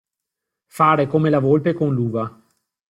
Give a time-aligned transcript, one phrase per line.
[0.65, 2.43] Fare come la volpe con l'uva.